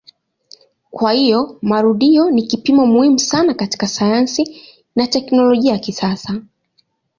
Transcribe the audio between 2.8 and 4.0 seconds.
muhimu sana katika